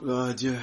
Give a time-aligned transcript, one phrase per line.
[0.00, 0.56] Gloire à Dieu.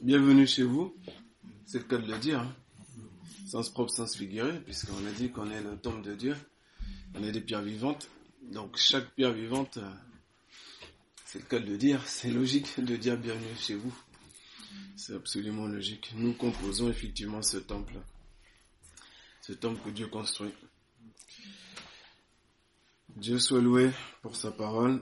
[0.00, 0.96] Bienvenue chez vous.
[1.66, 2.40] C'est le cas de le dire.
[2.40, 2.56] Hein.
[3.46, 6.34] Sens propre, sens figuré, puisqu'on a dit qu'on est le tombe de Dieu.
[7.14, 8.08] On est des pierres vivantes.
[8.40, 9.90] Donc chaque pierre vivante, euh,
[11.26, 13.94] c'est le cas de le dire, c'est logique de dire bienvenue chez vous.
[14.96, 16.14] C'est absolument logique.
[16.16, 17.96] Nous composons effectivement ce temple.
[19.42, 20.54] Ce temple que Dieu construit.
[23.16, 23.92] Dieu soit loué
[24.22, 25.00] pour sa parole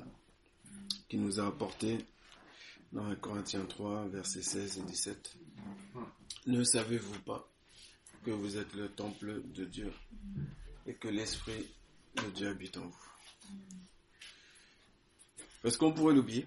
[1.09, 2.05] qui nous a apporté
[2.93, 5.37] dans 1 Corinthiens 3, versets 16 et 17.
[6.47, 7.49] Ne savez-vous pas
[8.23, 9.91] que vous êtes le temple de Dieu
[10.87, 11.67] et que l'Esprit
[12.17, 13.09] de Dieu habite en vous?
[15.63, 16.47] Parce qu'on pourrait l'oublier?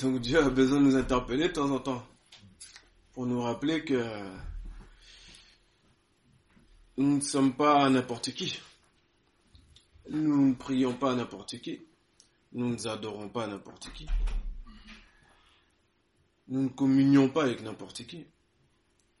[0.00, 2.06] Donc Dieu a besoin de nous interpeller de temps en temps
[3.12, 4.24] pour nous rappeler que
[7.00, 8.60] nous ne sommes pas n'importe qui.
[10.10, 11.80] Nous ne prions pas n'importe qui.
[12.52, 14.06] Nous ne adorons pas n'importe qui.
[16.48, 18.26] Nous ne communions pas avec n'importe qui.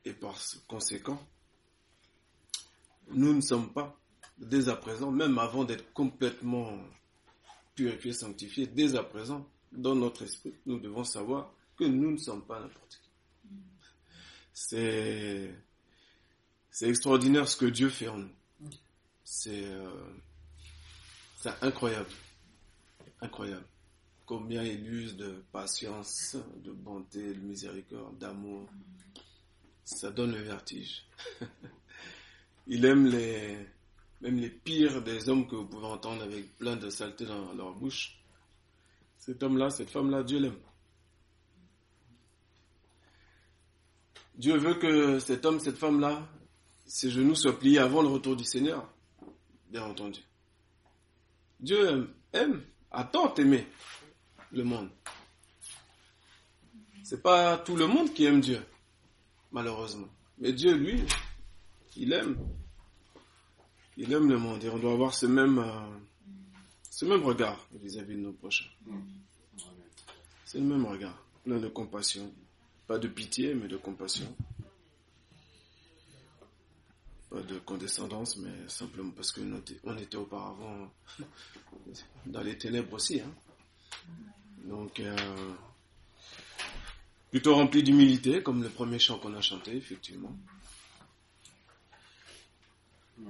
[0.04, 0.36] Et par
[0.66, 1.18] conséquent,
[3.12, 3.98] nous ne sommes pas,
[4.36, 6.78] dès à présent, même avant d'être complètement
[7.74, 12.44] purifiés, sanctifiés, dès à présent, dans notre esprit, nous devons savoir que nous ne sommes
[12.44, 13.10] pas n'importe qui.
[14.52, 15.54] C'est,
[16.70, 18.30] c'est extraordinaire ce que Dieu fait en nous.
[19.24, 19.90] C'est, euh,
[21.36, 22.10] c'est incroyable.
[23.20, 23.64] Incroyable.
[24.26, 28.68] Combien il use de patience, de bonté, de miséricorde, d'amour.
[29.84, 31.04] Ça donne le vertige.
[32.68, 33.58] il aime les,
[34.20, 37.74] même les pires des hommes que vous pouvez entendre avec plein de saleté dans leur
[37.74, 38.16] bouche.
[39.18, 40.58] Cet homme-là, cette femme-là, Dieu l'aime.
[44.36, 46.26] Dieu veut que cet homme, cette femme-là,
[46.90, 48.84] ses genoux soient pliés avant le retour du Seigneur,
[49.70, 50.20] bien entendu.
[51.60, 53.64] Dieu aime, a tant aimé
[54.50, 54.90] le monde.
[57.04, 58.60] C'est pas tout le monde qui aime Dieu,
[59.52, 60.08] malheureusement.
[60.38, 61.04] Mais Dieu, lui,
[61.96, 62.36] il aime.
[63.96, 65.96] Il aime le monde et on doit avoir ce même, euh,
[66.90, 68.70] ce même regard vis-à-vis de nos prochains.
[70.44, 72.32] C'est le même regard, plein de compassion.
[72.88, 74.34] Pas de pitié, mais de compassion.
[77.30, 79.40] Pas de condescendance, mais simplement parce que
[79.84, 80.90] on était auparavant
[82.26, 83.20] dans les ténèbres aussi.
[83.20, 83.32] Hein.
[84.64, 85.16] Donc, euh,
[87.30, 90.36] plutôt rempli d'humilité, comme le premier chant qu'on a chanté, effectivement.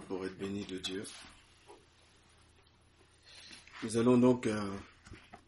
[0.09, 1.05] Pour être béni de Dieu.
[3.83, 4.77] Nous allons donc euh,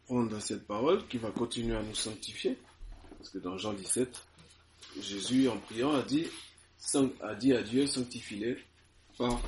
[0.05, 2.57] prendre cette parole qui va continuer à nous sanctifier.
[3.17, 4.25] Parce que dans Jean 17,
[5.01, 6.27] Jésus, en priant, a dit,
[7.21, 8.57] a dit à Dieu, sanctifie-les
[9.17, 9.41] par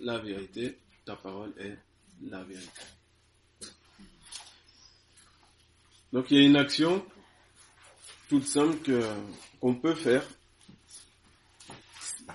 [0.00, 0.78] la vérité.
[1.04, 1.76] Ta parole est
[2.22, 2.82] la vérité.
[6.12, 7.04] Donc il y a une action
[8.28, 9.04] toute simple
[9.60, 10.24] qu'on peut faire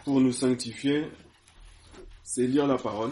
[0.04, 1.10] pour nous sanctifier,
[2.24, 3.12] c'est lire la parole.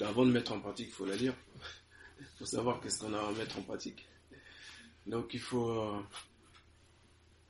[0.00, 1.34] Avant de mettre en pratique, il faut la lire.
[2.20, 4.08] Il faut savoir qu'est-ce qu'on a à mettre en pratique.
[5.06, 6.00] Donc il faut euh,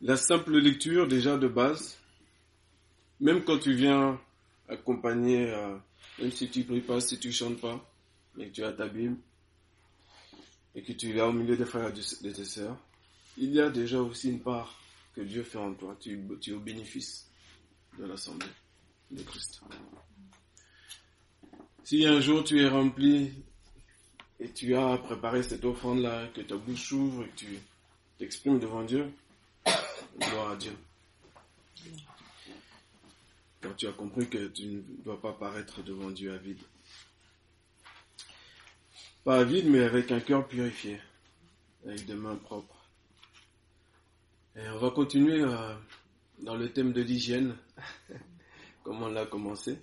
[0.00, 1.98] la simple lecture déjà de base.
[3.20, 4.18] Même quand tu viens
[4.68, 5.76] accompagner, euh,
[6.18, 7.84] même si tu pries pas, si tu chantes pas,
[8.36, 9.16] mais que tu as ta Bible
[10.74, 12.78] et que tu es au milieu des frères et de tes sœurs,
[13.36, 14.80] il y a déjà aussi une part
[15.14, 15.96] que Dieu fait en toi.
[16.00, 17.28] Tu, tu es au bénéfice
[17.98, 18.48] de l'assemblée
[19.10, 19.60] de Christ.
[21.84, 23.32] Si un jour tu es rempli
[24.38, 27.58] et tu as préparé cette offrande-là, que ta bouche s'ouvre et que tu
[28.18, 29.12] t'exprimes devant Dieu,
[30.18, 30.76] gloire à Dieu.
[33.60, 36.62] Quand tu as compris que tu ne dois pas paraître devant Dieu à vide.
[39.24, 40.98] Pas à vide, mais avec un cœur purifié,
[41.84, 42.88] avec des mains propres.
[44.56, 45.74] Et on va continuer euh,
[46.38, 47.56] dans le thème de l'hygiène,
[48.82, 49.78] comme on l'a commencé.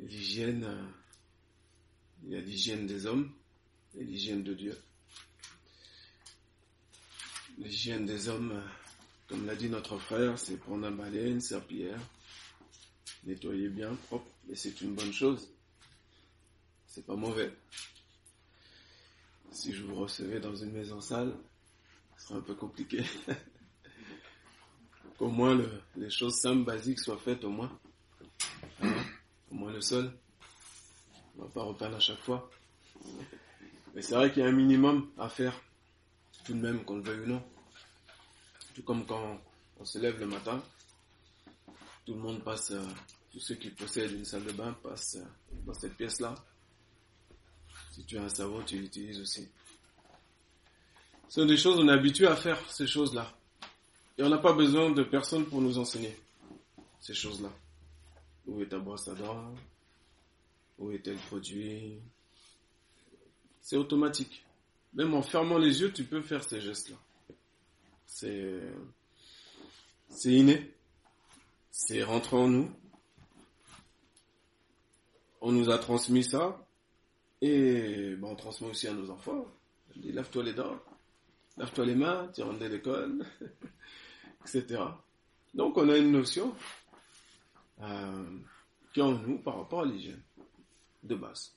[0.00, 0.84] L'hygiène, euh,
[2.24, 3.32] il y a l'hygiène des hommes
[3.96, 4.76] et l'hygiène de Dieu.
[7.58, 8.62] L'hygiène des hommes, euh,
[9.28, 12.00] comme l'a dit notre frère, c'est prendre un balai, une serpillière,
[13.24, 15.50] nettoyer bien, propre, et c'est une bonne chose.
[16.86, 17.52] C'est pas mauvais.
[19.50, 21.34] Si je vous recevais dans une maison sale,
[22.16, 23.04] ce serait un peu compliqué.
[25.18, 27.78] Qu'au moins le, les choses simples, basiques soient faites au moins.
[28.80, 28.94] Hein?
[29.50, 30.12] Au moins le sol.
[31.36, 32.50] On va pas repeindre à chaque fois.
[33.94, 35.60] Mais c'est vrai qu'il y a un minimum à faire.
[36.44, 37.42] Tout de même, qu'on le veuille ou non.
[38.78, 39.40] Tout comme quand
[39.80, 40.62] on se lève le matin,
[42.06, 42.72] tout le monde passe
[43.32, 45.18] Tous ceux qui possèdent une salle de bain passent
[45.66, 46.36] dans cette pièce-là.
[47.90, 49.48] Si tu as un savon, tu l'utilises aussi.
[51.28, 53.36] Ce sont des choses, on est habitué à faire ces choses-là.
[54.16, 56.16] Et on n'a pas besoin de personne pour nous enseigner
[57.00, 57.50] ces choses-là.
[58.46, 59.56] Où est ta brosse à dents?
[60.78, 61.98] Où est tel produit
[63.60, 64.46] C'est automatique.
[64.94, 66.96] Même en fermant les yeux, tu peux faire ces gestes-là.
[68.08, 68.62] C'est,
[70.24, 70.74] inné.
[71.70, 72.70] C'est rentré en nous.
[75.40, 76.66] On nous a transmis ça.
[77.40, 79.46] Et on transmet aussi à nos enfants.
[80.02, 80.78] Lave-toi les dents,
[81.56, 83.24] lave-toi les mains, tu rentres de l'école,
[84.42, 84.82] etc.
[85.54, 86.54] Donc on a une notion
[87.80, 88.38] euh,
[88.92, 90.22] qui est en nous par rapport à l'hygiène
[91.02, 91.54] de base.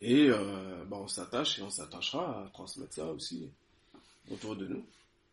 [0.00, 3.50] Et euh, ben, on s'attache et on s'attachera à transmettre ça aussi
[4.30, 4.84] autour de nous.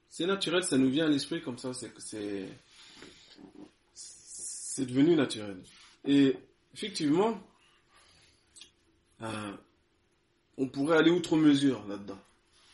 [0.09, 1.95] C'est naturel, ça nous vient à l'esprit comme ça, c'est
[4.77, 5.62] devenu naturel.
[6.06, 6.38] Et
[6.74, 7.42] effectivement,
[9.21, 9.51] euh,
[10.57, 12.19] on pourrait aller outre mesure là-dedans,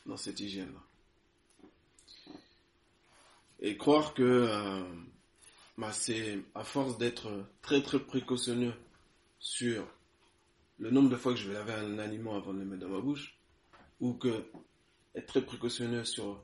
[0.06, 0.82] dans cette hygiène-là.
[3.60, 4.84] Et croire que euh,
[5.78, 8.74] bah, c'est à force d'être très très précautionneux
[9.40, 9.88] sur
[10.80, 12.90] le nombre de fois que je vais laver un aliment avant de le mettre dans
[12.90, 13.36] ma bouche,
[14.00, 14.46] ou que
[15.16, 16.44] être très précautionneux sur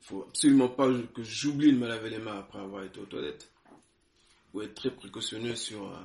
[0.00, 3.52] faut absolument pas que j'oublie de me laver les mains après avoir été aux toilettes,
[4.52, 5.98] ou être très précautionneux sur euh,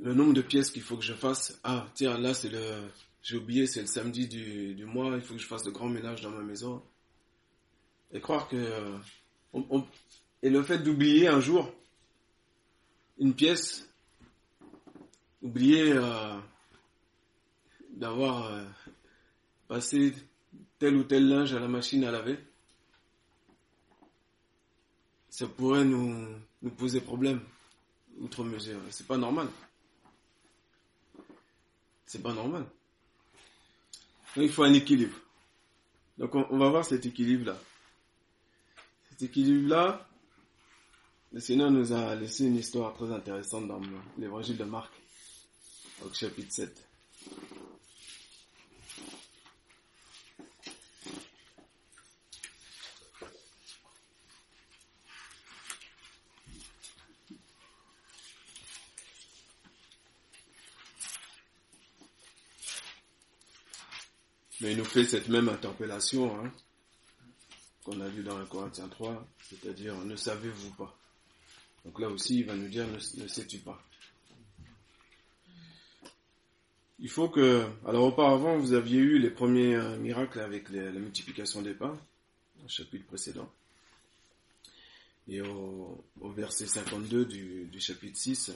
[0.00, 1.60] le nombre de pièces qu'il faut que je fasse.
[1.62, 2.88] Ah, tiens, là, c'est le,
[3.22, 5.88] j'ai oublié, c'est le samedi du, du, mois, il faut que je fasse le grand
[5.88, 6.82] ménage dans ma maison.
[8.10, 8.98] Et croire que, euh,
[10.42, 11.72] et le fait d'oublier un jour
[13.18, 13.88] une pièce,
[15.42, 16.38] oublier euh,
[17.90, 18.50] d'avoir
[19.72, 20.12] passé
[20.78, 22.38] tel ou tel linge à la machine à laver,
[25.30, 26.26] ça pourrait nous,
[26.60, 27.40] nous poser problème,
[28.20, 28.78] outre mesure.
[28.90, 29.48] C'est pas normal.
[32.04, 32.66] C'est pas normal.
[34.36, 35.16] Donc, il faut un équilibre.
[36.18, 37.58] Donc on, on va voir cet équilibre-là.
[39.08, 40.06] Cet équilibre-là,
[41.32, 43.80] le Seigneur nous a laissé une histoire très intéressante dans
[44.18, 44.92] l'évangile de Marc,
[46.04, 46.88] au chapitre 7.
[64.62, 66.52] Mais il nous fait cette même interpellation hein,
[67.84, 70.96] qu'on a vu dans 1 Corinthiens 3, c'est-à-dire ne savez-vous pas?
[71.84, 73.82] Donc là aussi, il va nous dire ne, sais-tu pas?
[77.00, 81.60] Il faut que, alors auparavant, vous aviez eu les premiers euh, miracles avec la multiplication
[81.60, 81.98] des pains,
[82.64, 83.50] au chapitre précédent.
[85.26, 88.52] Et au, verset 52 du, du chapitre 6,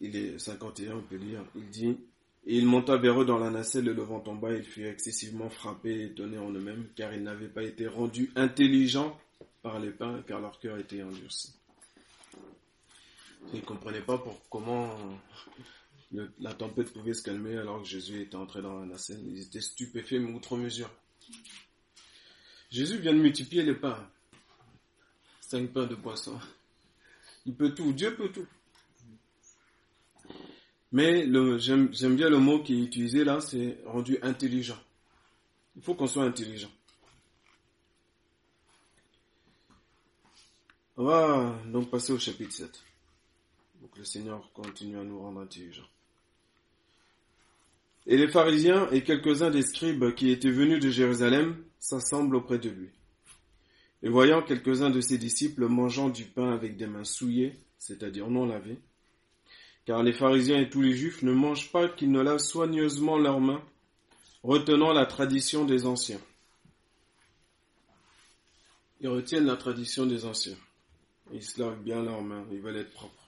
[0.00, 1.98] il est 51, on peut lire, il dit
[2.46, 6.00] et il monta vers eux dans la nacelle, le levant tomba, ils furent excessivement frappés
[6.00, 9.18] et étonnés en eux-mêmes, car ils n'avaient pas été rendus intelligents
[9.62, 11.54] par les pains, car leur cœur était endurci.
[13.52, 14.96] Ils ne comprenaient pas pour comment
[16.40, 19.20] la tempête pouvait se calmer alors que Jésus était entré dans la nacelle.
[19.26, 20.90] Ils étaient stupéfaits, mais outre mesure.
[22.70, 24.08] Jésus vient de multiplier les pains.
[25.40, 26.38] Cinq pains de poisson.
[27.44, 28.46] Il peut tout, Dieu peut tout.
[30.92, 31.26] Mais
[31.58, 34.78] j'aime bien le mot qui est utilisé là, c'est rendu intelligent.
[35.76, 36.70] Il faut qu'on soit intelligent.
[40.96, 42.82] On va donc passer au chapitre 7.
[43.80, 45.88] Donc le Seigneur continue à nous rendre intelligents.
[48.06, 52.68] Et les pharisiens et quelques-uns des scribes qui étaient venus de Jérusalem s'assemblent auprès de
[52.68, 52.88] lui.
[54.02, 58.46] Et voyant quelques-uns de ses disciples mangeant du pain avec des mains souillées, c'est-à-dire non
[58.46, 58.78] lavées,
[59.90, 63.40] car les pharisiens et tous les juifs ne mangent pas qu'ils ne lavent soigneusement leurs
[63.40, 63.60] mains,
[64.44, 66.20] retenant la tradition des anciens.
[69.00, 70.56] Ils retiennent la tradition des anciens.
[71.32, 73.26] Ils se lavent bien leurs mains, ils veulent être propres.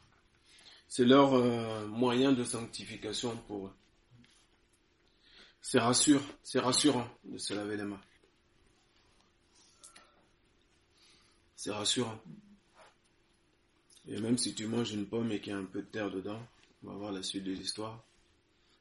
[0.87, 3.75] C'est leur euh, moyen de sanctification pour eux.
[5.62, 8.00] C'est rassurant, c'est rassurant de se laver les mains.
[11.57, 12.21] C'est rassurant.
[14.07, 16.09] Et même si tu manges une pomme et qu'il y a un peu de terre
[16.12, 16.40] dedans,
[16.82, 18.02] on va voir la suite de l'histoire.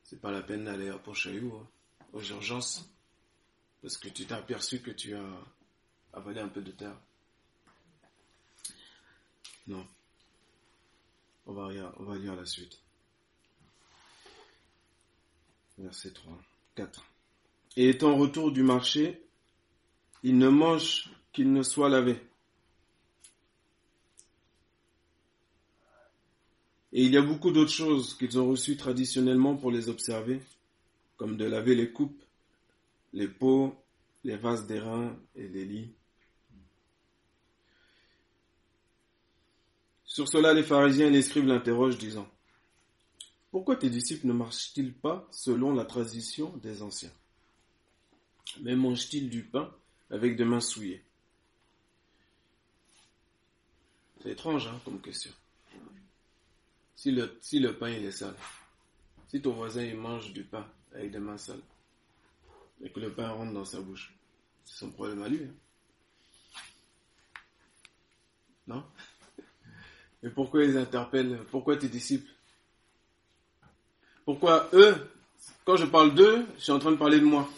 [0.04, 1.68] C'est pas la peine d'aller à Pochaillou, hein,
[2.14, 2.90] aux urgences,
[3.82, 5.40] parce que tu t'es aperçu que tu as
[6.14, 6.98] avalé un peu de terre.
[9.68, 9.86] Non.
[11.46, 12.80] On va, lire, on va lire la suite.
[15.78, 16.38] Verset 3,
[16.76, 17.06] 4.
[17.78, 19.24] Et étant retour du marché,
[20.24, 22.22] il ne mange qu'il ne soit lavé.
[26.94, 30.42] Et il y a beaucoup d'autres choses qu'ils ont reçues traditionnellement pour les observer,
[31.16, 32.24] comme de laver les coupes,
[33.14, 33.76] les pots,
[34.24, 35.94] les vases d'airain et les lits.
[40.04, 42.30] Sur cela, les pharisiens et les scribes l'interrogent, disant
[43.52, 47.14] Pourquoi tes disciples ne marchent-ils pas selon la tradition des anciens?
[48.60, 49.74] Mais mangent-ils du pain
[50.10, 51.06] avec des mains souillées?
[54.22, 55.32] C'est étrange hein, comme question.
[57.02, 58.36] Si le, pain est sale,
[59.28, 61.64] si ton voisin il mange du pain avec des mains sales,
[62.84, 64.14] et que le pain rentre dans sa bouche,
[64.66, 65.44] c'est son problème à lui.
[65.44, 65.54] Hein.
[68.68, 68.84] Non?
[70.22, 71.40] Mais pourquoi ils interpellent?
[71.50, 72.30] Pourquoi tes disciples?
[74.24, 74.96] Pourquoi eux
[75.66, 77.50] Quand je parle d'eux, je suis en train de parler de moi.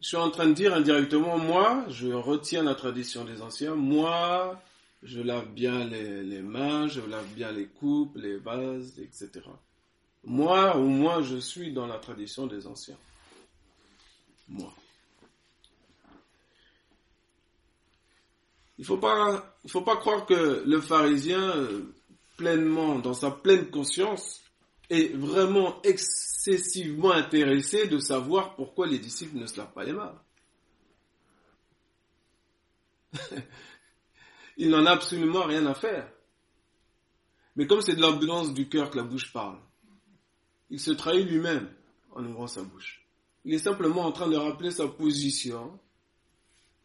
[0.00, 3.76] Je suis en train de dire indirectement, moi, je retiens la tradition des anciens.
[3.76, 4.60] Moi,
[5.02, 9.30] je lave bien les, mains, je lave bien les coupes, les vases, etc.
[10.24, 12.98] Moi, ou moi, je suis dans la tradition des anciens.
[14.48, 14.72] Moi.
[18.78, 21.94] Il faut pas, faut pas croire que le pharisien, euh,
[22.36, 24.40] pleinement, dans sa pleine conscience,
[24.90, 30.20] est vraiment excessivement intéressé de savoir pourquoi les disciples ne se lavent pas les mains.
[34.56, 36.10] il n'en a absolument rien à faire.
[37.56, 39.58] Mais comme c'est de l'ambulance du cœur que la bouche parle,
[40.70, 41.68] il se trahit lui-même
[42.12, 43.04] en ouvrant sa bouche.
[43.44, 45.78] Il est simplement en train de rappeler sa position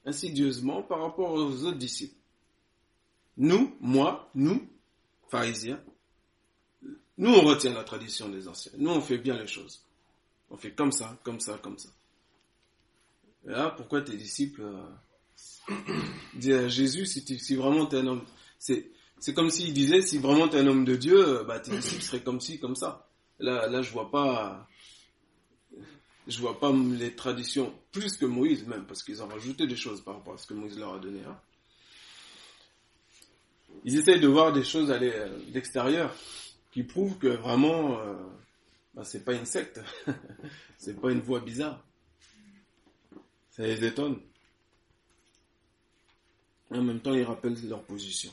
[0.05, 2.15] insidieusement par rapport aux autres disciples.
[3.37, 4.67] Nous, moi, nous,
[5.29, 5.81] pharisiens,
[7.17, 8.71] nous on retient la tradition des anciens.
[8.77, 9.83] Nous on fait bien les choses.
[10.49, 11.89] On fait comme ça, comme ça, comme ça.
[13.45, 14.81] Et là, pourquoi tes disciples euh,
[16.35, 18.23] disent à Jésus, si, vraiment tu es un homme,
[18.59, 18.91] c'est,
[19.33, 22.23] comme s'il disait, si vraiment tu es un homme de Dieu, bah, tes disciples seraient
[22.23, 23.09] comme ci, comme ça.
[23.39, 24.67] Là, là, je vois pas,
[26.27, 30.01] je vois pas les traditions plus que Moïse même, parce qu'ils ont rajouté des choses
[30.01, 31.21] par rapport à ce que Moïse leur a donné.
[31.27, 31.37] Hein.
[33.83, 36.13] Ils essayent de voir des choses à l'extérieur
[36.71, 38.15] qui prouvent que vraiment, euh,
[38.93, 39.81] bah, c'est pas une secte,
[40.77, 41.83] c'est pas une voie bizarre.
[43.51, 44.19] Ça les étonne.
[46.71, 48.31] En même temps, ils rappellent leur position.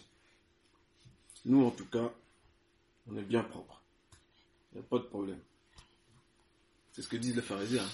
[1.45, 2.13] Nous, en tout cas,
[3.07, 3.81] on est bien propre.
[4.73, 5.39] Il n'y a pas de problème.
[6.93, 7.89] C'est ce que disent les pharisiens.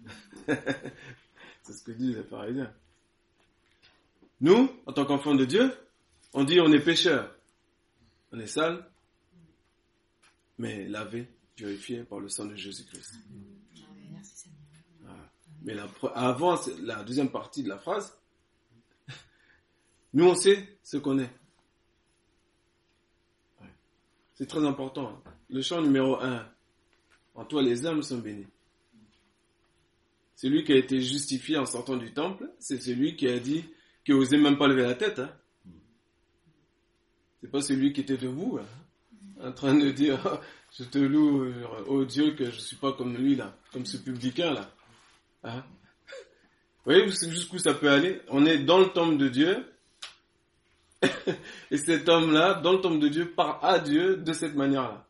[0.46, 2.72] C'est ce que disent les pharisiens.
[4.40, 5.72] Nous, en tant qu'enfants de Dieu,
[6.32, 7.32] on dit on est pécheurs.
[8.32, 8.84] On est sale,
[10.58, 13.14] mais lavé, purifié par le sang de Jésus-Christ.
[15.62, 15.76] Mais
[16.14, 18.18] avant la deuxième partie de la phrase,
[20.14, 21.30] nous on sait ce qu'on est.
[24.34, 25.22] C'est très important.
[25.50, 26.46] Le chant numéro un,
[27.34, 28.46] en toi, les âmes sont bénies.
[30.34, 33.64] Celui qui a été justifié en sortant du temple, c'est celui qui a dit,
[34.04, 35.20] qui osait même pas lever la tête.
[35.20, 35.30] Hein.
[37.40, 40.18] C'est pas celui qui était debout, hein, en train de dire,
[40.78, 41.52] je te loue,
[41.86, 44.74] oh Dieu, que je suis pas comme lui là, comme ce publicain là.
[45.44, 45.64] Hein.
[46.84, 48.20] Vous voyez jusqu'où ça peut aller?
[48.28, 49.64] On est dans le temple de Dieu,
[51.70, 55.06] et cet homme-là, dans le temple de Dieu, parle à Dieu de cette manière-là.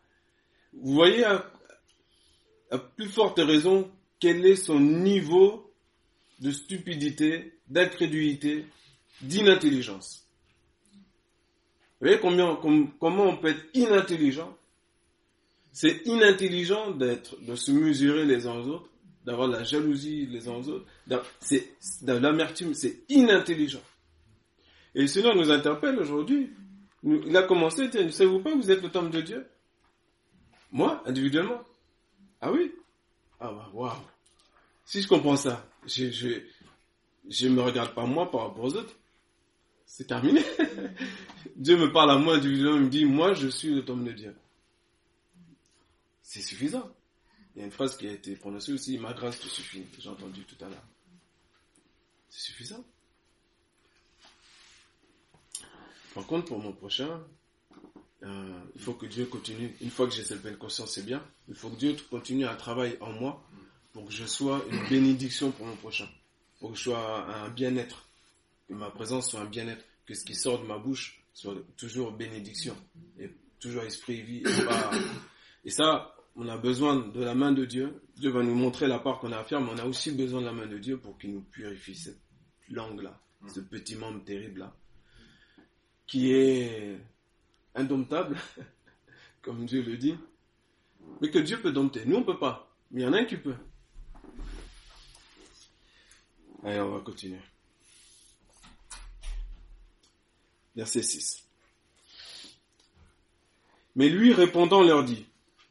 [0.72, 5.70] Vous voyez à plus forte raison quel est son niveau
[6.40, 8.66] de stupidité, d'incrédulité,
[9.20, 10.26] d'inintelligence.
[12.00, 12.58] Vous voyez combien,
[12.98, 14.56] comment on peut être inintelligent?
[15.72, 18.90] C'est inintelligent d'être, de se mesurer les uns aux autres,
[19.24, 23.82] d'avoir la jalousie les uns aux autres, de l'amertume, c'est inintelligent.
[24.94, 26.50] Et cela nous interpelle aujourd'hui.
[27.02, 29.46] Il a commencé, ne savez-vous pas, vous êtes le temple de Dieu?
[30.70, 31.62] Moi, individuellement
[32.42, 32.74] ah oui?
[33.38, 33.96] Ah bah waouh
[34.84, 36.42] Si je comprends ça, je, je,
[37.28, 38.96] je me regarde pas moi par rapport aux autres.
[39.86, 40.42] C'est terminé.
[41.56, 44.10] Dieu me parle à moi individuellement, il me dit, moi je suis le tombe de
[44.10, 44.34] Dieu.
[46.20, 46.90] C'est suffisant.
[47.54, 50.08] Il y a une phrase qui a été prononcée aussi, ma grâce te suffit, j'ai
[50.08, 50.86] entendu tout à l'heure.
[52.28, 52.84] C'est suffisant.
[56.14, 57.22] Par contre, pour mon prochain,
[58.22, 59.74] euh, il faut que Dieu continue.
[59.80, 61.22] Une fois que j'ai cette pleine conscience, c'est bien.
[61.48, 63.42] Il faut que Dieu continue à travailler en moi
[63.92, 66.08] pour que je sois une bénédiction pour mon prochain.
[66.60, 68.08] Pour que je sois un bien-être.
[68.68, 69.84] Que ma présence soit un bien-être.
[70.06, 72.76] Que ce qui sort de ma bouche soit toujours bénédiction.
[73.18, 74.42] Et toujours esprit vie.
[74.44, 78.02] Et, et ça, on a besoin de la main de Dieu.
[78.16, 80.40] Dieu va nous montrer la part qu'on a à faire, mais on a aussi besoin
[80.40, 82.20] de la main de Dieu pour qu'il nous purifie cette
[82.68, 83.20] langue-là,
[83.52, 84.74] ce petit membre terrible-là,
[86.12, 86.98] qui est
[87.74, 88.36] indomptable,
[89.42, 90.14] comme Dieu le dit,
[91.22, 92.04] mais que Dieu peut dompter.
[92.04, 93.56] Nous, on ne peut pas, mais il y en a un qui peut.
[96.64, 97.40] Allez, on va continuer.
[100.76, 101.48] Verset 6.
[103.96, 105.24] Mais lui répondant leur dit,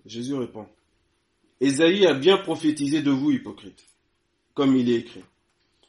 [0.07, 0.67] Jésus répond,
[1.59, 3.85] Ésaïe a bien prophétisé de vous, hypocrites,
[4.55, 5.23] comme il est écrit.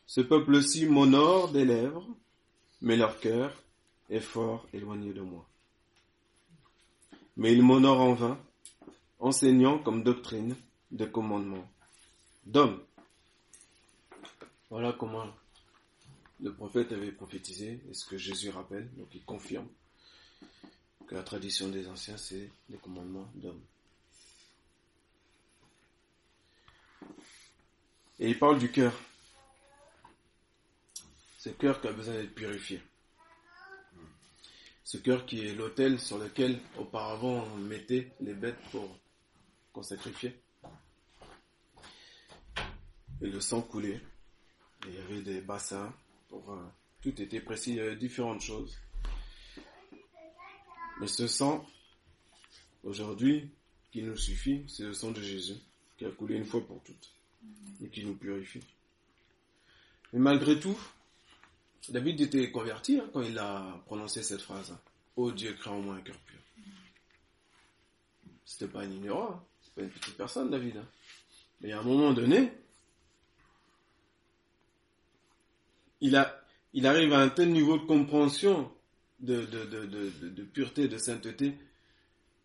[0.04, 2.06] Ce peuple-ci m'honore des lèvres,
[2.82, 3.62] mais leur cœur
[4.12, 5.48] est fort éloigné de moi.
[7.36, 8.38] Mais il m'honore en vain,
[9.18, 10.54] enseignant comme doctrine
[10.90, 11.66] des commandements
[12.44, 12.82] d'hommes.
[14.68, 15.26] Voilà comment
[16.40, 19.68] le prophète avait prophétisé, et ce que Jésus rappelle, donc il confirme
[21.06, 23.62] que la tradition des anciens, c'est les commandements d'hommes.
[28.18, 28.92] Et il parle du cœur.
[31.38, 32.82] Ce cœur qui a besoin d'être purifié.
[34.84, 38.98] Ce cœur qui est l'autel sur lequel auparavant on mettait les bêtes pour
[39.72, 40.40] qu'on sacrifiait.
[43.20, 44.00] Et le sang coulait.
[44.86, 45.94] Il y avait des bassins.
[46.28, 46.62] Pour, euh,
[47.00, 47.70] tout était précis.
[47.70, 48.76] Il y avait différentes choses.
[51.00, 51.64] Mais ce sang,
[52.82, 53.50] aujourd'hui,
[53.92, 55.56] qui nous suffit, c'est le sang de Jésus,
[55.96, 57.12] qui a coulé une fois pour toutes,
[57.82, 58.62] et qui nous purifie.
[60.12, 60.78] Mais malgré tout,
[61.88, 64.76] David était converti hein, quand il a prononcé cette phrase.
[65.16, 66.38] Oh Dieu, crée en moi un cœur pur.
[68.44, 69.44] C'était pas un ignorant, hein.
[69.62, 70.76] c'est pas une petite personne, David.
[70.76, 70.86] Hein.
[71.60, 72.52] Mais à un moment donné,
[76.00, 78.70] il, a, il arrive à un tel niveau de compréhension
[79.20, 81.56] de, de, de, de, pureté, de sainteté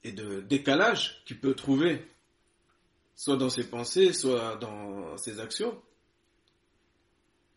[0.03, 2.07] et de décalage qu'il peut trouver,
[3.15, 5.81] soit dans ses pensées, soit dans ses actions,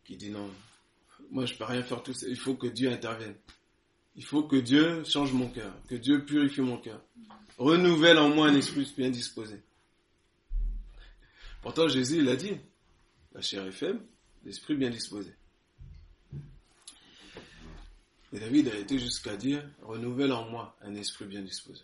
[0.04, 0.50] qui dit non,
[1.30, 3.36] moi je peux rien faire tout seul, il faut que Dieu intervienne.
[4.16, 7.00] Il faut que Dieu change mon cœur, que Dieu purifie mon cœur,
[7.58, 9.62] renouvelle en moi un esprit bien disposé.
[11.62, 12.56] Pourtant Jésus il a dit,
[13.32, 14.00] la chair est faible,
[14.44, 15.32] l'esprit bien disposé.
[18.32, 21.82] Et David a été jusqu'à dire, renouvelle en moi un esprit bien disposé.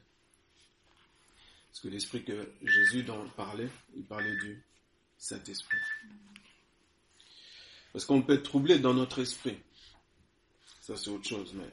[1.69, 3.05] Parce que l'esprit que Jésus
[3.37, 4.63] parlait, il parlait du
[5.19, 5.79] Saint-Esprit.
[7.97, 9.57] Parce qu'on peut être troublé dans notre esprit.
[10.83, 11.71] Ça c'est autre chose, mais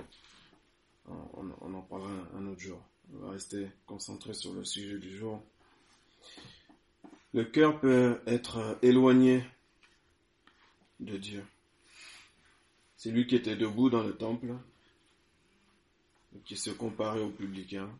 [1.33, 2.81] on, en parlera un, autre jour.
[3.13, 5.43] On va rester concentré sur le sujet du jour.
[7.33, 9.43] Le cœur peut être éloigné
[11.01, 11.45] de Dieu.
[12.95, 14.55] C'est lui qui était debout dans le temple,
[16.45, 17.91] qui se comparait aux publicains.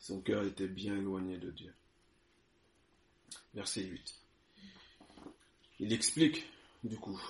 [0.00, 1.72] Son cœur était bien éloigné de Dieu.
[3.54, 4.27] Verset 8.
[5.80, 6.44] Il explique,
[6.82, 7.20] du coup,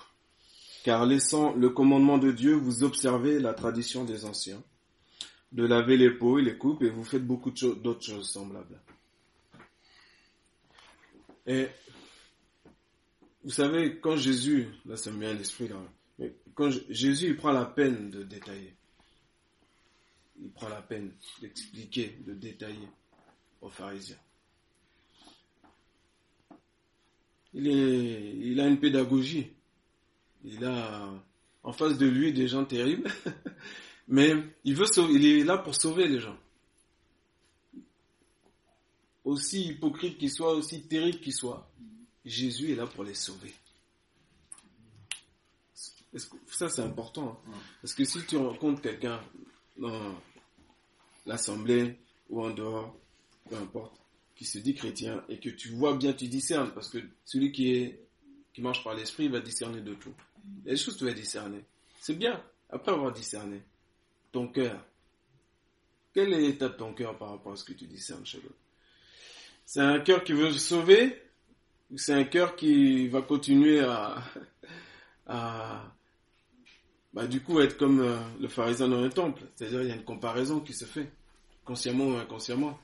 [0.84, 4.62] car laissant le commandement de Dieu, vous observez la tradition des anciens,
[5.52, 8.80] de laver les peaux et les coupes, et vous faites beaucoup d'autres choses semblables.
[11.46, 11.68] Et
[13.44, 15.70] vous savez, quand Jésus, là ça me vient à l'esprit,
[16.54, 18.74] quand Jésus prend la peine de détailler,
[20.40, 22.88] il prend la peine d'expliquer, de détailler
[23.60, 24.18] aux pharisiens.
[27.54, 29.50] Il, est, il a une pédagogie.
[30.44, 31.10] Il a
[31.62, 33.10] en face de lui des gens terribles,
[34.08, 34.32] mais
[34.64, 36.38] il veut sauver, il est là pour sauver les gens.
[39.24, 41.70] Aussi hypocrite qu'il soit, aussi terrible qu'il soit,
[42.24, 43.52] Jésus est là pour les sauver.
[46.46, 47.42] ça, c'est important.
[47.46, 47.58] Hein.
[47.82, 49.20] Parce que si tu rencontres quelqu'un
[49.76, 50.14] dans
[51.26, 51.98] l'assemblée
[52.30, 52.96] ou en dehors,
[53.48, 54.00] peu importe,
[54.38, 57.74] qui se dit chrétien et que tu vois bien, tu discernes, parce que celui qui
[57.74, 58.00] est
[58.54, 60.14] qui marche par l'esprit va discerner de tout.
[60.62, 61.62] Il y a des choses que tu vas discerner.
[62.00, 63.62] C'est bien, après avoir discerné,
[64.32, 64.82] ton cœur.
[66.14, 68.40] Quel est l'état de ton cœur par rapport à ce que tu discernes chez
[69.66, 71.20] C'est un cœur qui veut sauver
[71.96, 74.22] c'est un cœur qui va continuer à,
[75.26, 75.84] à
[77.12, 79.42] bah, du coup être comme euh, le pharisien dans le temple?
[79.54, 81.10] C'est-à-dire il y a une comparaison qui se fait,
[81.64, 82.78] consciemment ou inconsciemment,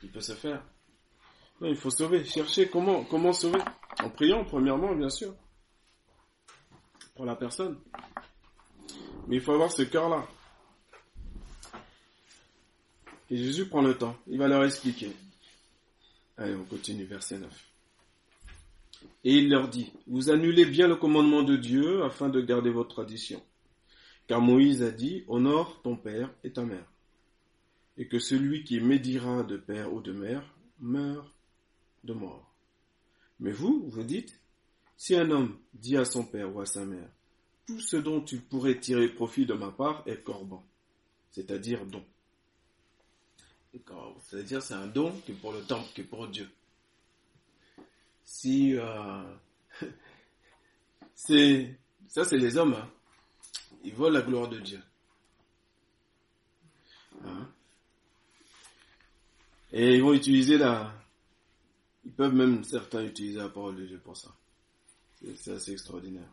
[0.00, 0.62] qui peut se faire.
[1.60, 3.60] il faut sauver, chercher comment, comment sauver.
[4.02, 5.34] En priant, premièrement, bien sûr,
[7.14, 7.78] pour la personne.
[9.26, 10.26] Mais il faut avoir ce cœur-là.
[13.30, 15.12] Et Jésus prend le temps, il va leur expliquer.
[16.38, 17.68] Allez, on continue, verset 9.
[19.24, 22.94] Et il leur dit, vous annulez bien le commandement de Dieu afin de garder votre
[22.94, 23.42] tradition.
[24.28, 26.84] Car Moïse a dit, honore ton père et ta mère.
[27.98, 31.28] Et que celui qui médira de père ou de mère meurt
[32.04, 32.54] de mort.
[33.40, 34.40] Mais vous, vous dites,
[34.96, 37.08] si un homme dit à son père ou à sa mère,
[37.66, 40.64] tout ce dont tu pourrais tirer profit de ma part est corban,
[41.30, 42.04] c'est-à-dire don.
[44.22, 46.48] C'est-à-dire c'est un don qui est pour le temple, qui est pour Dieu.
[48.24, 49.22] Si euh,
[51.14, 52.90] c'est ça c'est les hommes, hein.
[53.84, 54.80] ils volent la gloire de Dieu.
[57.24, 57.48] Hein?
[59.72, 60.92] Et ils vont utiliser la,
[62.04, 64.34] ils peuvent même certains utiliser la parole de Dieu pour ça.
[65.36, 66.28] C'est assez extraordinaire.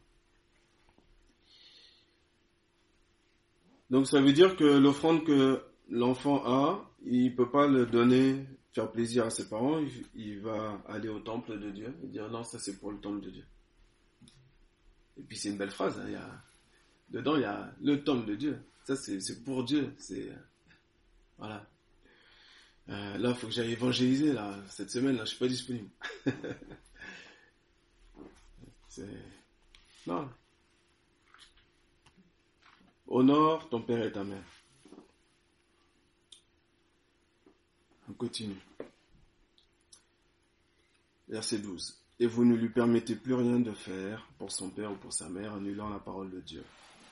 [3.89, 8.91] Donc ça veut dire que l'offrande que l'enfant a, il peut pas le donner, faire
[8.91, 9.79] plaisir à ses parents,
[10.15, 13.21] il, va aller au temple de Dieu et dire non, ça c'est pour le temple
[13.21, 13.45] de Dieu.
[15.17, 16.43] Et puis c'est une belle phrase, hein, y a,
[17.09, 18.59] dedans il y a le temple de Dieu.
[18.85, 19.93] Ça c'est pour Dieu,
[21.37, 21.67] voilà.
[22.89, 25.17] Euh, là, il faut que j'aille évangéliser là cette semaine.
[25.17, 25.89] Là, je suis pas disponible.
[30.07, 30.29] non.
[33.07, 34.43] Honore ton père et ta mère.
[38.09, 38.59] On continue.
[41.27, 41.99] Verset 12.
[42.19, 45.27] Et vous ne lui permettez plus rien de faire pour son père ou pour sa
[45.27, 46.63] mère, annulant la parole de Dieu,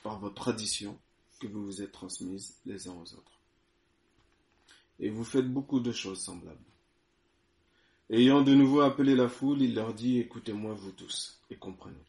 [0.02, 0.98] par votre tradition
[1.40, 3.43] que vous vous êtes transmise les uns aux autres.
[5.00, 6.58] Et vous faites beaucoup de choses semblables.
[8.10, 12.04] Ayant de nouveau appelé la foule, il leur dit, écoutez-moi vous tous, et comprenez.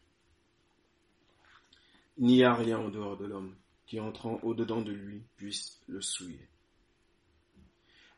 [2.17, 6.01] Il n'y a rien en dehors de l'homme qui entrant au-dedans de lui puisse le
[6.01, 6.47] souiller.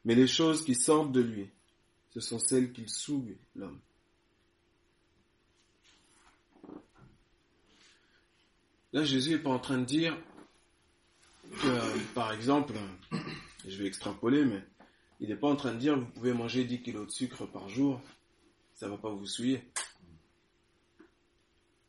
[0.05, 1.49] Mais les choses qui sortent de lui,
[2.11, 3.79] ce sont celles qu'il souille l'homme.
[8.93, 10.17] Là, Jésus n'est pas en train de dire
[11.61, 12.73] que, par exemple,
[13.69, 14.63] je vais extrapoler, mais
[15.19, 17.69] il n'est pas en train de dire vous pouvez manger 10 kilos de sucre par
[17.69, 18.01] jour,
[18.73, 19.63] ça ne va pas vous souiller.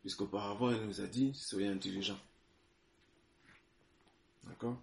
[0.01, 2.19] Puisqu'auparavant, il nous a dit soyez intelligents.
[4.45, 4.81] D'accord?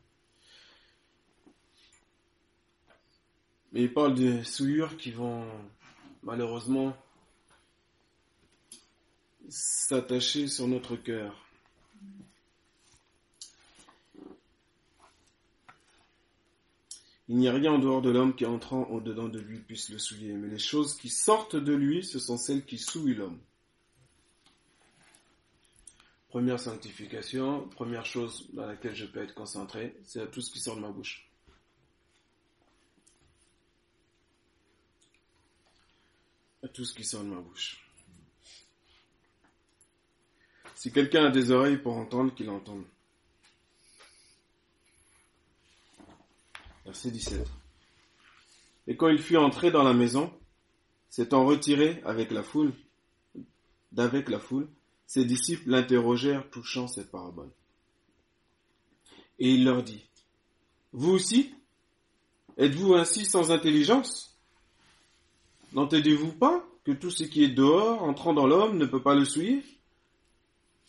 [3.72, 5.46] Mais il parle de souillures qui vont
[6.24, 6.96] malheureusement
[9.50, 11.46] s'attacher sur notre cœur.
[17.28, 19.98] Il n'y a rien en dehors de l'homme qui entrant au-dedans de lui puisse le
[19.98, 23.40] souiller, mais les choses qui sortent de lui, ce sont celles qui souillent l'homme.
[26.30, 30.76] Première sanctification, première chose dans laquelle je peux être concentré, c'est tout ce qui sort
[30.76, 31.28] de ma bouche.
[36.62, 37.90] À tout ce qui sort de ma bouche.
[40.76, 42.84] Si quelqu'un a des oreilles pour entendre, qu'il entende.
[46.86, 47.48] Verset 17.
[48.88, 50.32] Et quand il fut entré dans la maison,
[51.10, 52.74] s'étant retiré avec la foule,
[53.92, 54.68] d'avec la foule,
[55.08, 57.50] ses disciples l'interrogèrent touchant cette parabole.
[59.40, 60.06] Et il leur dit,
[60.94, 61.54] Vous aussi
[62.58, 64.38] Êtes-vous ainsi sans intelligence?
[65.74, 69.26] N'entendez-vous pas que tout ce qui est dehors, entrant dans l'homme, ne peut pas le
[69.26, 69.66] suivre?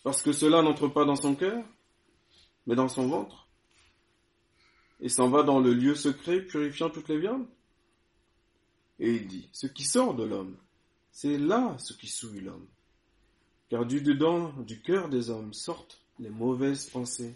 [0.04, 1.64] Parce que cela n'entre pas dans son cœur,
[2.66, 3.45] mais dans son ventre
[5.00, 7.46] et s'en va dans le lieu secret purifiant toutes les viandes
[8.98, 10.56] Et il dit, ce qui sort de l'homme,
[11.10, 12.66] c'est là ce qui souille l'homme.
[13.68, 17.34] Car du dedans du cœur des hommes sortent les mauvaises pensées,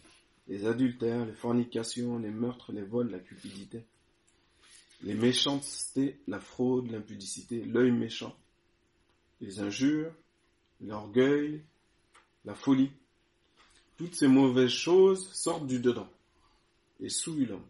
[0.49, 3.85] les adultères, les fornications, les meurtres, les vols, la cupidité,
[5.03, 8.37] les méchancetés, la fraude, l'impudicité, l'œil méchant,
[9.41, 10.13] les injures,
[10.81, 11.63] l'orgueil,
[12.45, 12.91] la folie.
[13.97, 16.09] Toutes ces mauvaises choses sortent du dedans
[17.09, 17.63] et.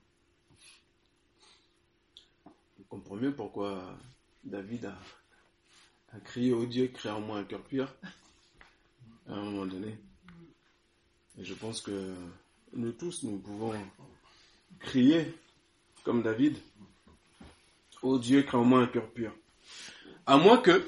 [2.47, 3.97] On comprend mieux pourquoi
[4.45, 4.87] David
[6.13, 7.95] a, crié au Dieu, crée en moi un cœur pur,
[9.29, 9.97] à un moment donné.
[11.39, 12.15] Et je pense que
[12.73, 13.73] nous tous, nous pouvons
[14.81, 15.35] crier
[16.05, 16.57] comme David,
[18.03, 19.33] ô Dieu, crée en moi un cœur pur.
[20.27, 20.85] À moins que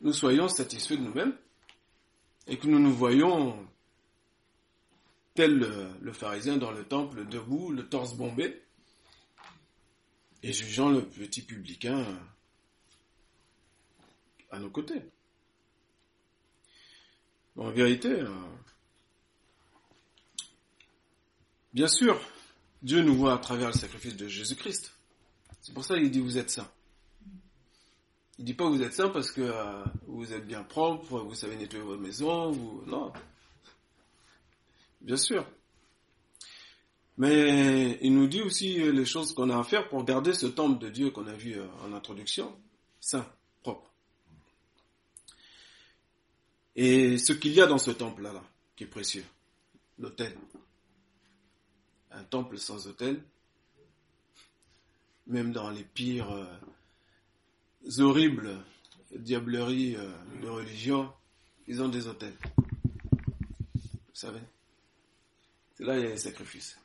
[0.00, 1.36] nous soyons satisfaits de nous-mêmes
[2.46, 3.66] et que nous nous voyons
[5.34, 5.58] tel
[6.00, 8.62] le, pharisien dans le temple, debout, le torse bombé,
[10.42, 12.04] et jugeant le petit publicain
[14.50, 15.02] à nos côtés.
[17.56, 18.28] En vérité, euh,
[21.72, 22.20] bien sûr,
[22.82, 24.92] Dieu nous voit à travers le sacrifice de Jésus-Christ.
[25.60, 26.70] C'est pour ça qu'il dit vous êtes saints.
[28.38, 31.56] Il dit pas vous êtes saints parce que euh, vous êtes bien propre, vous savez
[31.56, 32.82] nettoyer votre maison, vous...
[32.86, 33.12] non.
[35.02, 35.46] Bien sûr.
[37.18, 40.78] Mais il nous dit aussi les choses qu'on a à faire pour garder ce temple
[40.78, 42.56] de Dieu qu'on a vu euh, en introduction,
[43.00, 43.26] saint,
[43.62, 43.92] propre.
[46.74, 48.42] Et ce qu'il y a dans ce temple-là, là,
[48.76, 49.24] qui est précieux,
[49.98, 50.36] l'autel.
[52.12, 53.22] Un temple sans autel,
[55.26, 56.46] même dans les pires euh,
[57.98, 58.56] horribles
[59.14, 60.10] diableries euh,
[60.42, 61.12] de religion,
[61.66, 62.36] ils ont des hôtels.
[63.04, 64.40] Vous savez?
[65.82, 66.78] C'est là qu'il y a les sacrifices.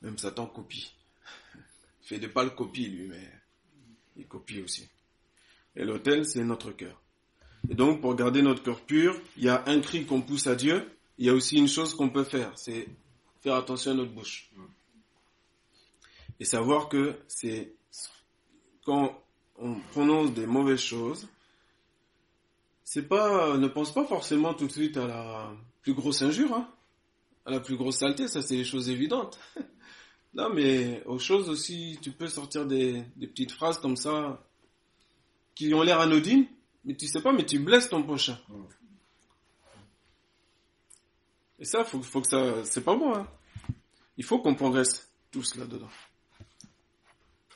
[0.00, 0.94] Même Satan copie.
[2.02, 3.32] Il fait de le copie, lui, mais
[4.16, 4.88] il copie aussi.
[5.74, 7.02] Et l'autel, c'est notre cœur.
[7.68, 10.54] Et donc, pour garder notre cœur pur, il y a un cri qu'on pousse à
[10.54, 10.88] Dieu.
[11.18, 12.86] Il y a aussi une chose qu'on peut faire, c'est
[13.40, 14.52] faire attention à notre bouche.
[16.38, 17.74] Et savoir que c'est
[18.84, 19.20] quand
[19.56, 21.26] on prononce des mauvaises choses,
[22.88, 26.70] c'est pas, ne pense pas forcément tout de suite à la plus grosse injure, hein,
[27.44, 29.40] à la plus grosse saleté, ça c'est des choses évidentes.
[30.34, 34.40] non, mais aux choses aussi, tu peux sortir des, des petites phrases comme ça,
[35.56, 36.46] qui ont l'air anodines,
[36.84, 38.38] mais tu sais pas, mais tu blesses ton prochain.
[41.58, 43.16] Et ça, faut, faut que ça, c'est pas bon.
[43.16, 43.26] Hein.
[44.16, 45.90] Il faut qu'on progresse tous là-dedans.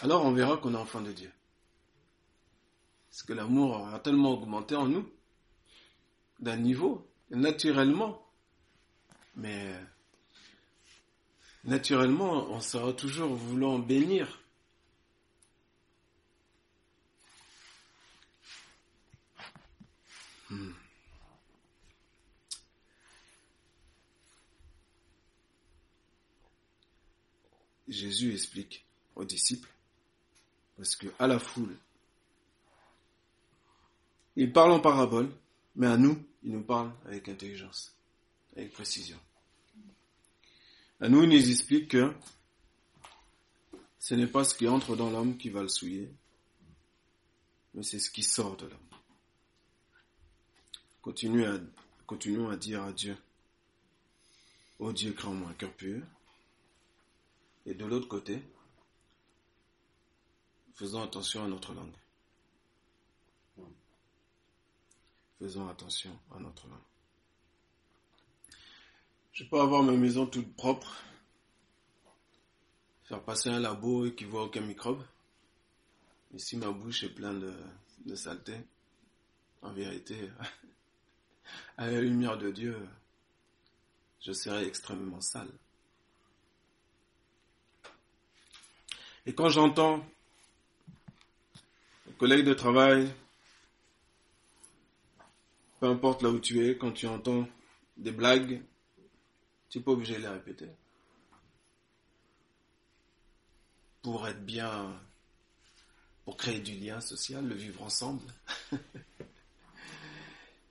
[0.01, 1.31] Alors on verra qu'on est enfant de Dieu.
[3.11, 5.09] Parce que l'amour a tellement augmenté en nous,
[6.41, 8.21] d'un niveau, naturellement.
[9.37, 9.73] Mais
[11.65, 14.41] naturellement, on sera toujours voulant bénir
[20.51, 20.73] Hmm.
[27.87, 29.73] Jésus explique aux disciples,
[30.77, 31.77] parce que à la foule,
[34.35, 35.31] il parle en parabole,
[35.77, 37.95] mais à nous, il nous parle avec intelligence,
[38.57, 39.19] avec précision.
[41.01, 42.15] À nous, il nous explique que
[43.99, 46.13] ce n'est pas ce qui entre dans l'homme qui va le souiller,
[47.75, 48.79] mais c'est ce qui sort de l'homme.
[51.01, 53.17] Continuons à, dire à Dieu,
[54.79, 56.03] ô Dieu, crée-moi un cœur pur.
[57.67, 58.43] Et de l'autre côté,
[60.75, 62.00] faisons attention à notre langue.
[65.41, 66.79] Faisons attention à notre langue.
[69.33, 71.03] Je peux avoir ma maison toute propre,
[73.05, 75.03] faire passer un labo et qui voit aucun microbe.
[76.35, 77.55] Et si ma bouche est pleine
[78.05, 78.55] de, saleté,
[79.63, 80.31] en vérité,
[81.79, 82.77] à la lumière de Dieu,
[84.21, 85.51] je serai extrêmement sale.
[89.25, 90.05] Et quand j'entends
[92.11, 93.11] un collègue de travail,
[95.81, 97.49] peu importe là où tu es, quand tu entends
[97.97, 98.61] des blagues,
[99.69, 100.69] tu n'es pas obligé de les répéter.
[104.03, 104.95] Pour être bien,
[106.25, 108.23] pour créer du lien social, le vivre ensemble.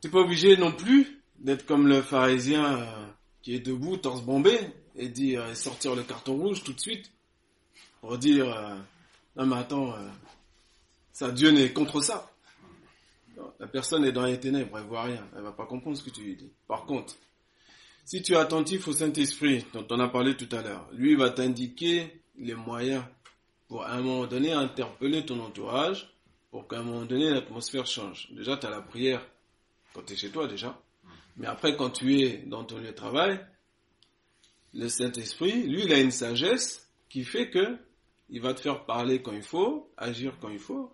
[0.03, 3.07] n'es pas obligé non plus d'être comme le pharisien euh,
[3.41, 4.57] qui est debout, torse bombé,
[4.95, 7.11] et dire sortir le carton rouge tout de suite
[8.01, 8.75] pour dire euh,
[9.35, 10.09] non mais attends, euh,
[11.13, 12.31] ça Dieu n'est contre ça.
[13.60, 16.10] La personne est dans les ténèbres, elle voit rien, elle va pas comprendre ce que
[16.10, 16.52] tu lui dis.
[16.67, 17.15] Par contre,
[18.06, 21.30] si tu es attentif au Saint-Esprit dont on a parlé tout à l'heure, lui va
[21.30, 23.04] t'indiquer les moyens
[23.67, 26.10] pour à un moment donné interpeller ton entourage
[26.52, 28.30] pour qu'à un moment donné l'atmosphère change.
[28.32, 29.25] Déjà, tu as la prière
[29.93, 30.82] quand tu es chez toi déjà.
[31.38, 33.39] Mais après, quand tu es dans ton lieu de travail,
[34.73, 37.78] le Saint-Esprit, lui, il a une sagesse qui fait que
[38.30, 40.91] il va te faire parler quand il faut, agir quand il faut.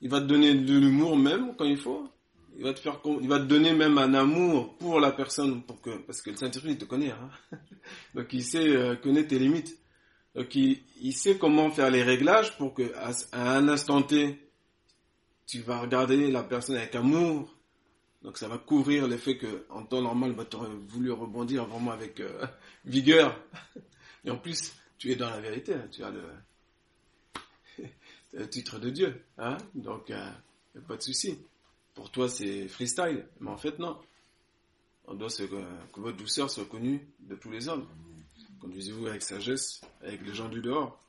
[0.00, 2.08] Il va te donner de l'humour même quand il faut.
[2.56, 5.80] Il va te faire, il va te donner même un amour pour la personne, pour
[5.80, 7.30] que, parce que le Saint-Esprit, il te connaît, hein.
[8.14, 9.78] Donc, il sait euh, connaître tes limites.
[10.34, 12.92] Donc, il, il, sait comment faire les réglages pour que,
[13.32, 14.38] à un instant T,
[15.46, 17.58] tu vas regarder la personne avec amour,
[18.22, 21.92] donc ça va couvrir l'effet que en temps normal, bah, tu aurais voulu rebondir vraiment
[21.92, 22.44] avec euh,
[22.84, 23.40] vigueur.
[24.24, 25.88] Et en plus, tu es dans la vérité, hein.
[25.90, 26.22] tu as le,
[28.50, 29.22] titre de Dieu.
[29.38, 30.30] Hein Donc, euh,
[30.86, 31.38] pas de souci.
[31.94, 33.26] Pour toi, c'est freestyle.
[33.40, 33.98] Mais en fait, non.
[35.06, 37.88] On doit se, que votre douceur soit connue de tous les hommes.
[38.60, 41.02] Conduisez-vous avec sagesse, avec les gens du dehors,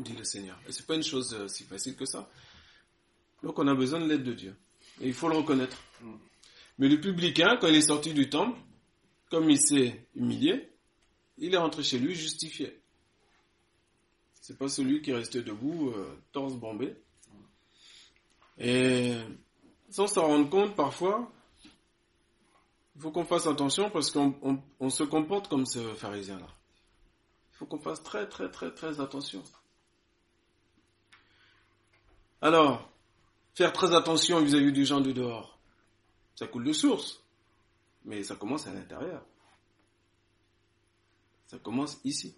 [0.00, 0.60] dit le Seigneur.
[0.68, 2.28] Et c'est pas une chose euh, si facile que ça.
[3.42, 4.54] Donc on a besoin de l'aide de Dieu.
[5.00, 5.78] Et il faut le reconnaître.
[6.78, 8.58] Mais le publicain, quand il est sorti du temple,
[9.30, 10.70] comme il s'est humilié,
[11.38, 12.80] il est rentré chez lui justifié.
[14.50, 16.96] C'est pas celui qui est resté debout, euh, torse bombé.
[18.58, 19.14] Et
[19.90, 21.30] sans s'en rendre compte, parfois,
[22.96, 26.48] il faut qu'on fasse attention parce qu'on se comporte comme ce pharisien-là.
[27.52, 29.44] Il faut qu'on fasse très très très très attention.
[32.42, 32.90] Alors,
[33.54, 35.60] faire très attention vis-à-vis du gens du dehors.
[36.34, 37.22] Ça coule de source,
[38.04, 39.24] mais ça commence à l'intérieur.
[41.46, 42.34] Ça commence ici.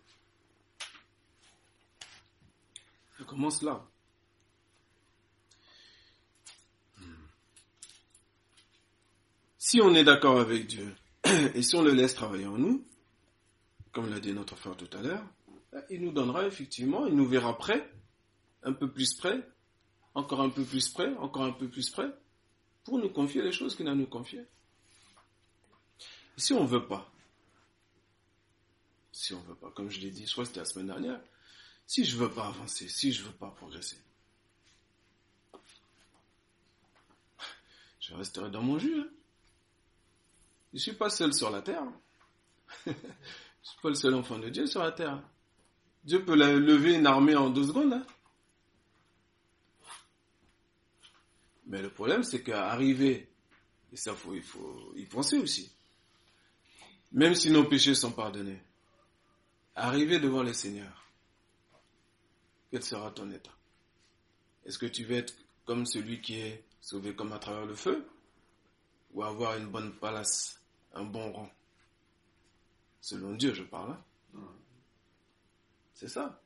[3.27, 3.85] Commence là.
[9.59, 10.95] Si on est d'accord avec Dieu
[11.55, 12.85] et si on le laisse travailler en nous,
[13.93, 15.25] comme l'a dit notre frère tout à l'heure,
[15.89, 17.91] il nous donnera effectivement, il nous verra prêt,
[18.63, 19.41] un peu plus près,
[20.15, 22.11] encore un peu plus près, encore un peu plus près,
[22.85, 24.45] pour nous confier les choses qu'il a nous confiées.
[26.37, 27.11] Si on ne veut pas,
[29.13, 31.21] si on ne veut pas, comme je l'ai dit, que c'était la semaine dernière,
[31.87, 33.99] si je ne veux pas avancer, si je ne veux pas progresser,
[38.01, 39.01] je resterai dans mon jus.
[39.01, 39.09] Hein.
[40.73, 41.85] Je ne suis pas seul sur la terre.
[42.87, 42.95] je ne
[43.63, 45.23] suis pas le seul enfant de Dieu sur la terre.
[46.05, 47.93] Dieu peut lever une armée en deux secondes.
[47.93, 48.07] Hein.
[51.67, 53.31] Mais le problème, c'est qu'arriver,
[53.93, 55.73] et ça, il faut y penser aussi,
[57.13, 58.63] même si nos péchés sont pardonnés,
[59.75, 61.05] arriver devant le Seigneur,
[62.73, 63.53] quel sera ton état
[64.65, 65.35] Est-ce que tu veux être
[65.67, 68.09] comme celui qui est sauvé comme à travers le feu
[69.13, 70.59] Ou avoir une bonne place,
[70.95, 71.53] un bon rang?
[73.03, 73.95] Selon Dieu, je parle.
[74.35, 74.49] Hein.
[75.93, 76.41] C'est ça.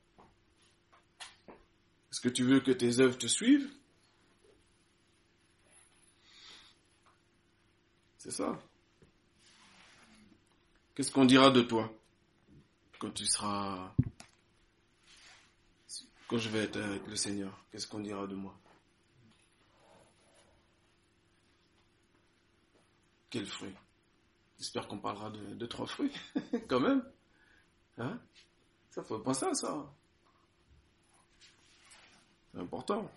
[2.11, 3.71] Est-ce que tu veux que tes œuvres te suivent?
[8.19, 8.61] C'est ça.
[10.97, 11.89] Qu'est-ce qu'on dira de toi
[12.99, 13.95] quand tu seras...
[16.29, 18.59] Quand je vais être avec le Seigneur, qu'est-ce qu'on dira de moi?
[23.31, 23.75] Quel fruit?
[24.59, 26.13] J'espère qu'on parlera de, trois fruits,
[26.69, 27.05] quand même.
[27.99, 28.19] Hein?
[28.91, 29.93] Ça, faut penser à ça.
[32.53, 33.11] C'est important.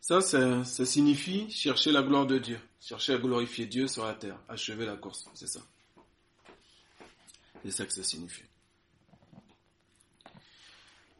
[0.00, 2.60] Ça, ça, ça signifie chercher la gloire de Dieu.
[2.78, 5.60] Chercher à glorifier Dieu sur la terre, achever la course, c'est ça.
[7.62, 8.44] C'est ça que ça signifie.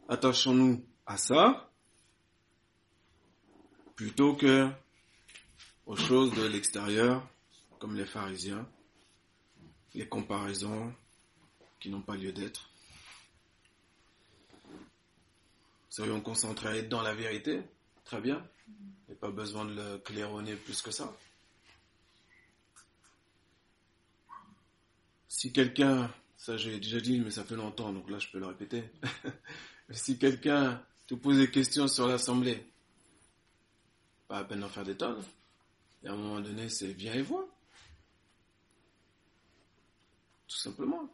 [0.08, 1.70] Attachons-nous à ça
[3.96, 4.68] plutôt que
[5.86, 7.26] aux choses de l'extérieur,
[7.78, 8.68] comme les pharisiens,
[9.94, 10.92] les comparaisons
[11.78, 12.70] qui n'ont pas lieu d'être.
[15.90, 17.62] Soyons concentrés dans la vérité,
[18.04, 18.44] très bien,
[19.08, 21.14] et pas besoin de le claironner plus que ça.
[25.44, 28.46] si quelqu'un, ça j'ai déjà dit, mais ça fait longtemps, donc là je peux le
[28.46, 28.84] répéter,
[29.90, 32.66] si quelqu'un te pose des questions sur l'Assemblée,
[34.28, 35.22] pas à peine d'en faire des tonnes,
[36.02, 37.48] et à un moment donné, c'est viens et vois.
[40.46, 41.08] Tout simplement.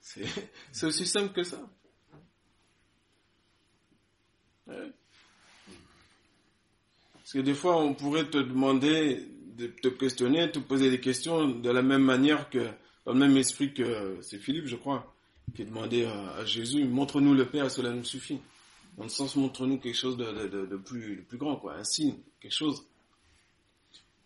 [0.00, 0.24] C'est
[0.82, 1.60] aussi simple que ça.
[7.30, 11.48] Parce que des fois, on pourrait te demander de te questionner, te poser des questions
[11.48, 12.68] de la même manière que,
[13.10, 15.12] dans le même esprit que c'est Philippe, je crois,
[15.56, 18.40] qui demandait à, à Jésus, montre-nous le Père, cela nous suffit.
[18.96, 21.82] Dans le sens, montre-nous quelque chose de, de, de, plus, de plus grand, quoi, un
[21.82, 22.86] signe, quelque chose.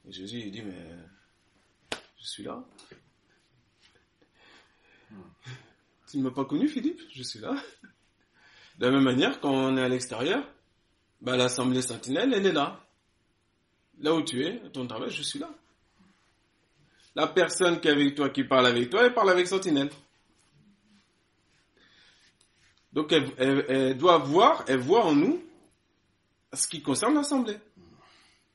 [0.06, 0.86] Et Jésus, il dit, mais
[2.18, 2.62] je suis là.
[6.10, 7.56] Tu ne m'as pas connu, Philippe Je suis là.
[8.78, 10.46] De la même manière, quand on est à l'extérieur,
[11.22, 12.86] bah, l'Assemblée Sentinelle, elle est là.
[14.00, 15.48] Là où tu es, ton travail, je suis là.
[17.14, 19.90] La personne qui est avec toi, qui parle avec toi, elle parle avec Sentinelle.
[22.92, 25.42] Donc elle, doit voir, elle voit en nous
[26.52, 27.58] ce qui concerne l'Assemblée.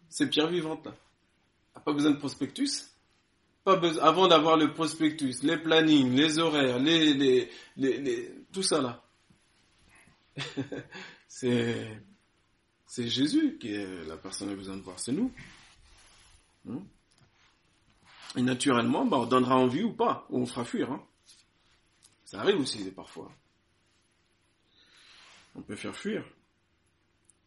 [0.08, 0.96] C'est pierre vivante là.
[1.86, 2.90] Pas besoin de prospectus.
[3.66, 6.80] Avant d'avoir le prospectus, les plannings, les horaires,
[8.52, 9.04] tout ça là.
[11.28, 12.02] c'est
[12.98, 15.32] Jésus qui est la personne qui a besoin de voir, c'est nous.
[16.66, 16.80] Hmm?
[18.36, 20.92] Et naturellement, bah, on donnera envie ou pas, ou on fera fuir.
[20.92, 21.04] Hein.
[22.26, 23.32] Ça arrive aussi parfois.
[25.56, 26.24] On peut faire fuir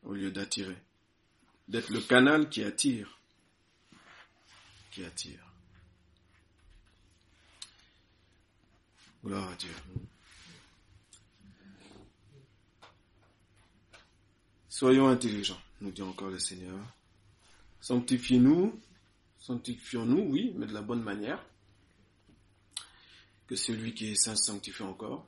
[0.03, 0.77] au lieu d'attirer.
[1.69, 3.21] D'être le canal qui attire.
[4.91, 5.41] Qui attire.
[9.25, 9.71] Gloire à Dieu.
[14.69, 16.77] Soyons intelligents, nous dit encore le Seigneur.
[17.81, 18.81] Sanctifiez-nous,
[19.43, 21.45] sanctifions-nous, oui, mais de la bonne manière.
[23.47, 25.27] Que celui qui est saint sanctifie encore.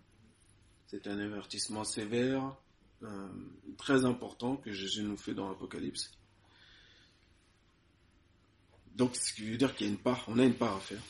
[0.86, 2.56] C'est un avertissement sévère,
[3.02, 3.28] euh,
[3.76, 6.12] très important que Jésus nous fait dans l'Apocalypse.
[8.94, 10.80] Donc, ce qui veut dire qu'il y a une part, on a une part à
[10.80, 11.02] faire.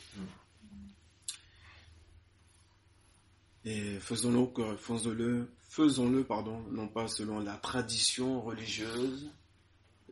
[3.66, 9.30] Et faisons-le, faisons-le, faisons-le, pardon, non pas selon la tradition religieuse,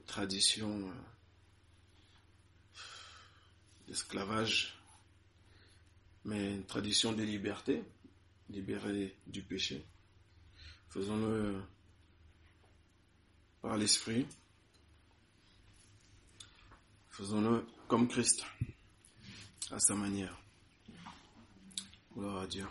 [0.07, 0.93] tradition
[3.93, 4.72] l'esclavage,
[6.24, 7.84] mais une tradition de liberté,
[8.49, 9.84] libérée du péché.
[10.88, 11.61] Faisons-le
[13.61, 14.26] par l'Esprit.
[17.11, 18.43] Faisons-le comme Christ,
[19.70, 20.40] à sa manière.
[22.14, 22.66] Gloire à Dieu.